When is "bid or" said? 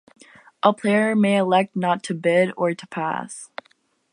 2.15-2.73